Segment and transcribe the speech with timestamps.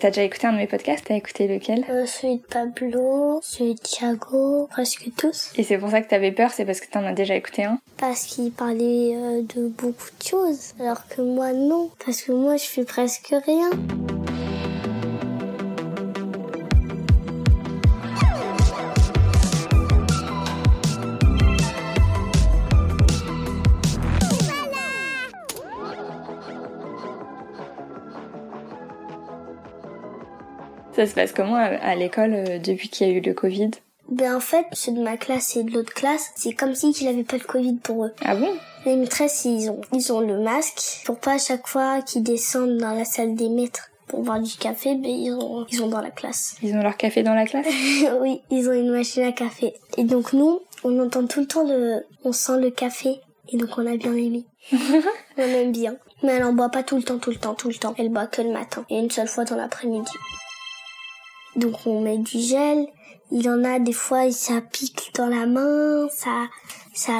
[0.00, 1.04] T'as déjà écouté un de mes podcasts?
[1.06, 1.84] T'as écouté lequel?
[1.90, 5.50] Euh, Celui de Pablo, celui de Thiago, presque tous.
[5.56, 7.78] Et c'est pour ça que t'avais peur, c'est parce que t'en as déjà écouté un?
[7.98, 12.56] Parce qu'il parlait euh, de beaucoup de choses, alors que moi non, parce que moi
[12.56, 13.68] je fais presque rien.
[31.00, 33.70] Ça se passe comment à l'école euh, depuis qu'il y a eu le Covid?
[34.10, 37.08] Ben en fait, ceux de ma classe et de l'autre classe, c'est comme si qu'il
[37.08, 38.12] avait pas le Covid pour eux.
[38.22, 38.50] Ah bon?
[38.84, 42.76] Les maîtresses, ils ont, ils ont le masque pour pas à chaque fois qu'ils descendent
[42.76, 46.02] dans la salle des maîtres pour boire du café, ben ils ont, ils ont dans
[46.02, 46.56] la classe.
[46.62, 47.66] Ils ont leur café dans la classe?
[48.20, 49.72] Oui, ils ont une machine à café.
[49.96, 53.70] Et donc nous, on entend tout le temps le, on sent le café et donc
[53.78, 54.44] on a bien aimé.
[54.72, 55.96] on aime bien.
[56.22, 57.94] Mais elle en boit pas tout le temps, tout le temps, tout le temps.
[57.96, 60.12] Elle boit que le matin et une seule fois dans l'après-midi.
[61.56, 62.86] Donc on met du gel.
[63.32, 66.48] Il y en a des fois, ça pique dans la main, ça,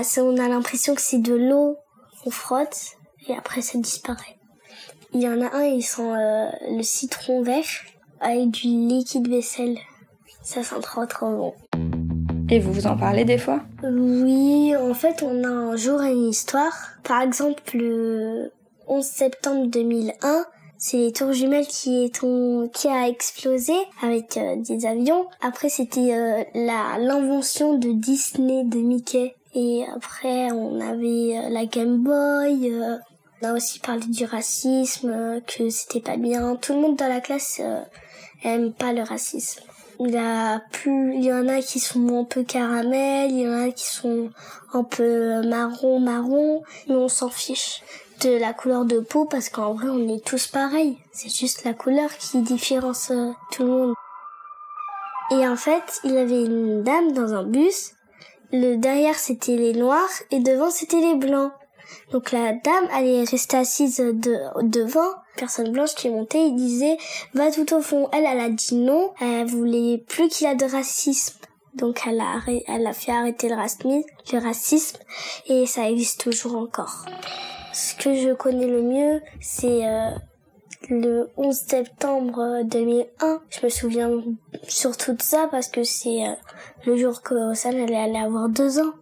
[0.03, 1.77] ça, on a l'impression que c'est de l'eau.
[2.27, 2.97] On frotte
[3.29, 4.37] et après ça disparaît.
[5.13, 7.65] Il y en a un, ils sent euh, le citron vert
[8.21, 9.79] avec du liquide vaisselle.
[10.43, 11.55] Ça sent trop trop bon.
[12.51, 13.61] Et vous vous en parlez des fois?
[13.85, 16.73] Oui, en fait, on a un jour une histoire.
[17.05, 18.53] Par exemple, le
[18.89, 20.45] 11 septembre 2001,
[20.83, 22.25] c'est les tours jumelles qui est
[22.73, 25.27] qui a explosé avec euh, des avions.
[25.43, 31.67] Après c'était euh, la l'invention de Disney de Mickey et après on avait euh, la
[31.67, 32.73] Game Boy.
[33.43, 36.57] on a aussi parlé du racisme, que c'était pas bien.
[36.57, 37.61] Tout le monde dans la classe
[38.43, 39.61] aime pas le racisme.
[40.03, 43.69] Il a plus, il y en a qui sont un peu caramel, il y en
[43.69, 44.31] a qui sont
[44.73, 47.83] un peu marron marron, mais on s'en fiche
[48.21, 50.99] de la couleur de peau parce qu'en vrai on est tous pareils.
[51.13, 53.95] C'est juste la couleur qui différencie euh, tout le monde.
[55.31, 57.93] Et en fait, il avait une dame dans un bus.
[58.53, 61.53] Le derrière c'était les noirs et devant c'était les blancs.
[62.13, 65.09] Donc la dame, elle est restée assise de, devant.
[65.37, 66.99] Personne blanche qui montée, il disait
[67.35, 68.09] va tout au fond.
[68.13, 69.13] Elle, elle a dit non.
[69.21, 71.37] Elle voulait plus qu'il y ait de racisme.
[71.75, 74.99] Donc elle a, elle a fait arrêter le racisme, le racisme
[75.47, 77.05] et ça existe toujours encore.
[77.73, 80.11] Ce que je connais le mieux, c'est euh,
[80.89, 83.41] le 11 septembre 2001.
[83.51, 84.11] Je me souviens
[84.67, 86.33] surtout de ça parce que c'est euh,
[86.87, 88.93] le jour que Osan allait, avoir deux ans.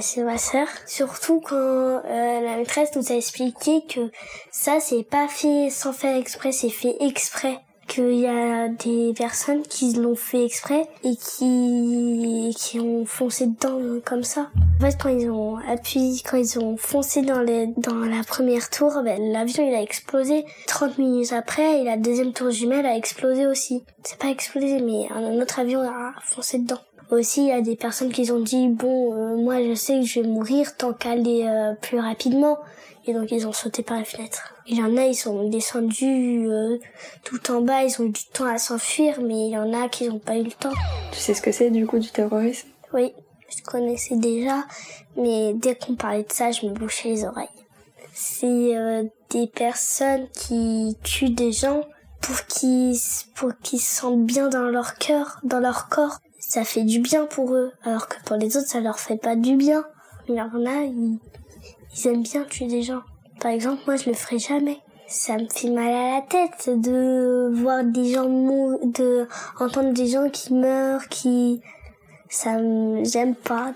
[0.00, 0.66] C'est ma sœur.
[0.86, 2.00] Surtout quand euh,
[2.40, 4.10] la maîtresse nous a expliqué que
[4.50, 9.62] ça, c'est pas fait sans faire exprès, c'est fait exprès qu'il y a des personnes
[9.62, 14.48] qui l'ont fait exprès et qui qui ont foncé dedans comme ça.
[14.78, 18.70] En fait, quand ils ont appuyé, quand ils ont foncé dans les dans la première
[18.70, 20.44] tour, ben, l'avion il a explosé.
[20.68, 23.82] 30 minutes après, et la deuxième tour jumelle a explosé aussi.
[24.04, 26.80] C'est pas explosé, mais un autre avion a foncé dedans.
[27.10, 30.06] Aussi, il y a des personnes qui ont dit bon, euh, moi je sais que
[30.06, 32.58] je vais mourir tant qu'aller euh, plus rapidement.
[33.06, 34.54] Et donc ils ont sauté par la fenêtre.
[34.72, 36.78] Il y en a, ils sont descendus euh,
[37.24, 39.88] tout en bas, ils ont eu du temps à s'enfuir, mais il y en a
[39.88, 40.72] qui n'ont pas eu le temps.
[41.10, 42.68] Tu sais ce que c'est du coup du terrorisme?
[42.92, 43.12] Oui,
[43.48, 44.64] je connaissais déjà,
[45.16, 47.48] mais dès qu'on parlait de ça, je me bouchais les oreilles.
[48.14, 51.82] C'est euh, des personnes qui tuent des gens
[52.20, 52.96] pour qu'ils
[53.34, 56.20] pour qu'ils se sentent bien dans leur cœur, dans leur corps.
[56.38, 59.34] Ça fait du bien pour eux, alors que pour les autres, ça leur fait pas
[59.34, 59.84] du bien.
[60.28, 61.18] Il y en a, ils,
[61.92, 63.02] ils aiment bien tuer des gens.
[63.40, 64.78] Par exemple, moi, je le ferai jamais.
[65.08, 69.26] Ça me fait mal à la tête de voir des gens mourir, de
[69.58, 71.62] entendre des gens qui meurent, qui,
[72.28, 73.72] ça me, j'aime pas.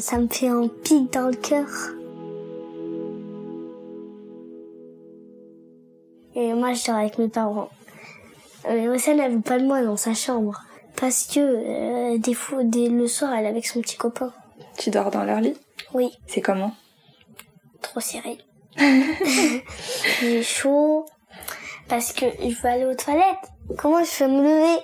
[0.00, 1.68] Ça me fait un pic dans le cœur.
[6.34, 7.68] Et moi, je dors avec mes parents.
[8.66, 10.62] Mais aussi, elle n'avait pas de moi dans sa chambre.
[10.96, 14.32] Parce que, euh, des fois, le soir, elle est avec son petit copain.
[14.78, 15.56] Tu dors dans leur lit?
[15.92, 16.10] Oui.
[16.26, 16.72] C'est comment?
[17.82, 18.38] Trop serré.
[20.20, 21.06] J'ai chaud
[21.88, 23.24] parce que je veux aller aux toilettes.
[23.78, 24.82] Comment je fais me lever?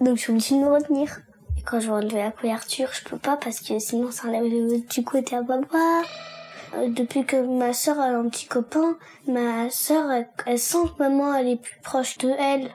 [0.00, 1.20] Donc je suis obligée de me retenir.
[1.58, 4.44] Et quand je veux enlever la couverture, je peux pas parce que sinon ça enlève
[4.88, 6.02] du côté à papa.
[6.74, 8.96] Euh, depuis que ma sœur a un petit copain,
[9.26, 10.10] ma sœur
[10.46, 12.70] elle, sent que maman elle est plus proche de elle.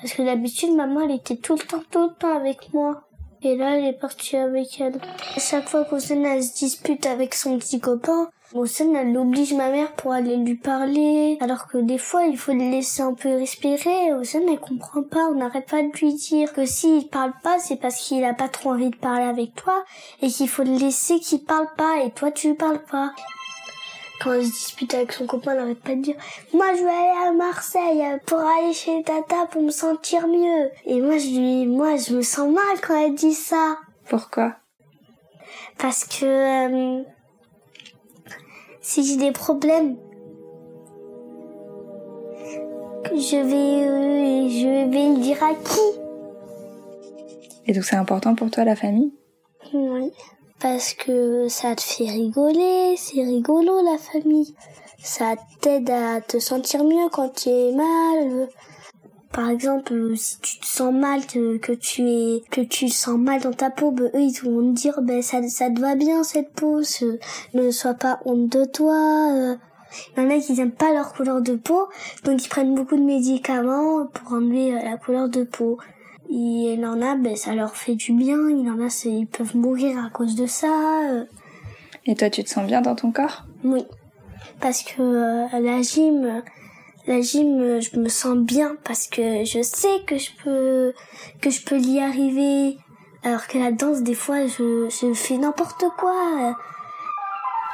[0.00, 3.02] Parce que d'habitude maman elle était tout le temps tout le temps avec moi.
[3.40, 5.00] Et là, elle est partie avec elle.
[5.38, 9.92] Chaque fois qu'Osen elle se dispute avec son petit copain, Osen elle oblige ma mère
[9.92, 11.36] pour aller lui parler.
[11.40, 14.14] Alors que des fois, il faut le laisser un peu respirer.
[14.14, 15.26] Osen elle comprend pas.
[15.30, 18.48] On n'arrête pas de lui dire que s'il parle pas, c'est parce qu'il a pas
[18.48, 19.84] trop envie de parler avec toi.
[20.22, 22.02] Et qu'il faut le laisser qu'il parle pas.
[22.04, 23.12] Et toi, tu parles pas.
[24.22, 26.16] quand il se dispute avec son copain, il n'arrête pas de dire
[26.54, 30.70] Moi, je vais aller à Marseille pour aller chez Tata pour me sentir mieux.
[30.86, 33.76] Et moi, je lui, moi, je me sens mal quand elle dit ça.
[34.08, 34.54] Pourquoi?
[35.76, 37.04] Parce que euh,
[38.80, 39.96] si j'ai des problèmes,
[43.14, 46.00] je vais, euh, je vais le dire à qui?
[47.66, 49.12] Et donc, c'est important pour toi, la famille?
[49.74, 50.12] Oui
[50.60, 54.54] parce que ça te fait rigoler, c'est rigolo la famille.
[55.00, 58.48] Ça t'aide à te sentir mieux quand tu es mal.
[59.32, 63.52] Par exemple, si tu te sens mal, que, tu es, que tu sens mal dans
[63.52, 66.52] ta peau, ben, eux ils vont te dire, ben ça, ça te va bien cette
[66.52, 66.80] peau,
[67.54, 69.32] ne sois pas honte de toi.
[69.34, 69.56] Euh.
[70.16, 71.88] Il y en a qui n'aiment pas leur couleur de peau,
[72.24, 75.78] donc ils prennent beaucoup de médicaments pour enlever euh, la couleur de peau.
[76.30, 78.36] Il en a, ben, ça leur fait du bien.
[78.50, 80.68] Il en a, ils peuvent mourir à cause de ça.
[82.04, 83.44] Et toi, tu te sens bien dans ton corps?
[83.64, 83.84] Oui.
[84.60, 86.42] Parce que euh, la gym,
[87.08, 90.92] la gym, je me sens bien parce que je sais que je peux,
[91.40, 92.76] que je peux y arriver.
[93.24, 96.56] Alors que la danse, des fois, je, je fais n'importe quoi.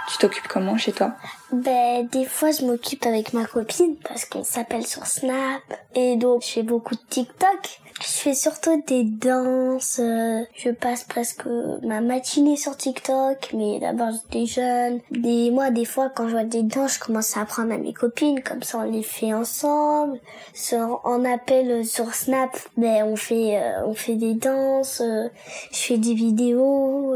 [0.08, 1.14] Tu t'occupes comment chez toi?
[1.50, 5.62] Ben des fois je m'occupe avec ma copine parce qu'on s'appelle sur Snap
[5.94, 7.81] et donc je fais beaucoup de TikTok.
[8.25, 10.00] Fais surtout des danses.
[10.03, 11.44] Euh, je passe presque
[11.82, 15.00] ma matinée sur TikTok, mais d'abord j'étais jeune.
[15.11, 17.93] Des moi des fois quand je vois des danses, je commence à apprendre à mes
[17.93, 20.19] copines, comme ça on les fait ensemble.
[20.55, 25.03] Sur, en appel sur Snap, ben on fait euh, on fait des danses.
[25.03, 25.29] Euh,
[25.70, 27.15] je fais des vidéos.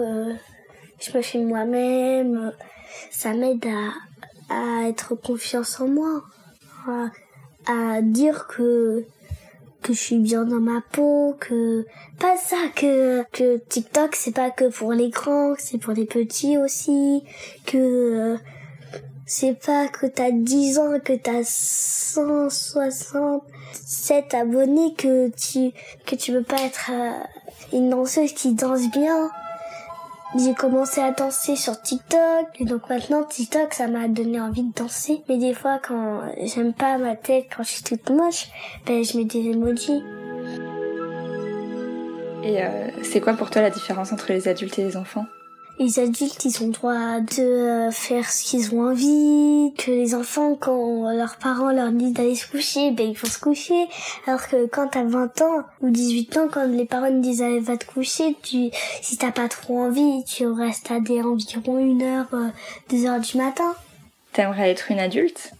[1.00, 2.52] je me filme moi-même
[3.10, 3.66] ça m'aide
[4.50, 6.22] à être confiance en moi,
[7.66, 9.06] à, dire que
[9.88, 11.86] que je suis bien dans ma peau, que
[12.18, 16.58] pas ça que que TikTok c'est pas que pour les grands, c'est pour les petits
[16.58, 17.24] aussi,
[17.64, 18.36] que
[19.24, 25.72] c'est pas que t'as 10 ans, que t'as 167 abonnés, que tu
[26.04, 27.12] que tu peux pas être euh,
[27.72, 29.30] une danseuse qui danse bien
[30.36, 34.72] j'ai commencé à danser sur TikTok et donc maintenant TikTok ça m'a donné envie de
[34.72, 35.22] danser.
[35.28, 38.48] Mais des fois quand j'aime pas ma tête, quand je suis toute moche,
[38.86, 40.02] ben je mets des emojis.
[42.44, 45.26] Et euh, c'est quoi pour toi la différence entre les adultes et les enfants?
[45.78, 50.14] Les adultes, ils ont le droit de euh, faire ce qu'ils ont envie, que les
[50.14, 53.86] enfants, quand leurs parents leur disent d'aller se coucher, ben ils vont se coucher.
[54.26, 57.60] Alors que quand t'as 20 ans ou 18 ans, quand les parents te disent allez
[57.60, 58.70] va te coucher, tu,
[59.02, 62.48] si t'as pas trop envie, tu restes à des environ une heure, euh,
[62.90, 63.74] deux heures du matin.
[64.32, 65.52] T'aimerais être une adulte?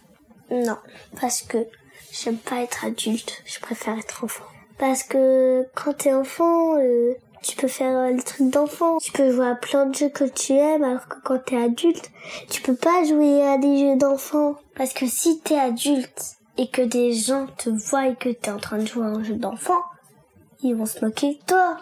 [0.51, 0.77] Non,
[1.19, 1.57] parce que
[2.11, 4.45] j'aime pas être adulte, je préfère être enfant.
[4.77, 8.97] Parce que quand t'es enfant, euh, tu peux faire euh, les trucs d'enfant.
[8.97, 12.11] Tu peux jouer à plein de jeux que tu aimes, alors que quand t'es adulte,
[12.49, 14.55] tu peux pas jouer à des jeux d'enfant.
[14.75, 18.59] Parce que si t'es adulte et que des gens te voient et que t'es en
[18.59, 19.81] train de jouer à un jeu d'enfant,
[20.61, 21.77] ils vont se moquer de toi.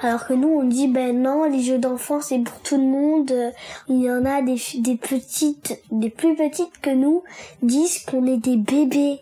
[0.00, 3.32] Alors que nous, on dit, ben non, les jeux d'enfants, c'est pour tout le monde.
[3.88, 7.24] Il y en a des, des petites, des plus petites que nous,
[7.62, 9.20] disent qu'on est des bébés,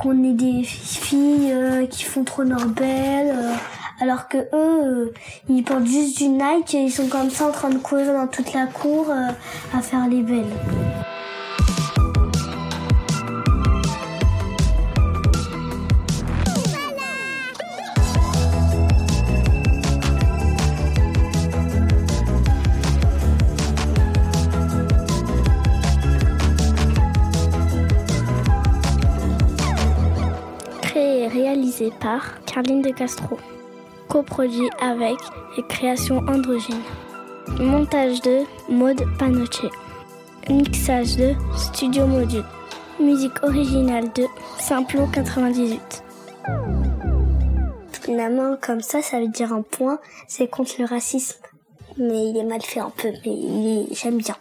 [0.00, 3.34] qu'on est des filles euh, qui font trop belle.
[3.36, 3.54] Euh,
[4.00, 5.12] alors que eux, euh,
[5.48, 8.26] ils portent juste du Nike et ils sont comme ça en train de courir dans
[8.26, 9.30] toute la cour euh,
[9.76, 10.44] à faire les belles.
[31.32, 33.38] Réalisé par Carline de Castro
[34.14, 35.16] coproduit avec
[35.56, 36.80] et création androgyne.
[37.58, 39.66] Montage de Mode Panoche.
[40.48, 42.44] Mixage de Studio Module.
[43.00, 44.26] Musique originale de
[44.60, 46.04] Simplo 98.
[48.02, 51.40] Finalement, comme ça, ça veut dire un point, c'est contre le racisme.
[51.98, 54.36] Mais il est mal fait un peu, mais j'aime bien.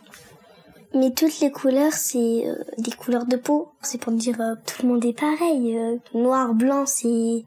[0.93, 3.69] Mais toutes les couleurs, c'est euh, des couleurs de peau.
[3.81, 5.75] C'est pour dire euh, tout le monde est pareil.
[5.75, 7.43] Euh, noir, blanc, c'est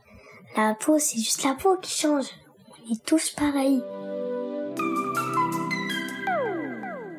[0.57, 2.25] la peau, c'est juste la peau qui change.
[2.71, 3.83] On est tous pareils.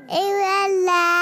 [0.09, 1.16] Et voilà